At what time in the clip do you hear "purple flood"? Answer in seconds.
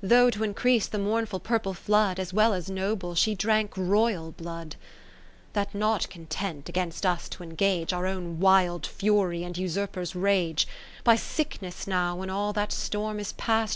1.40-2.20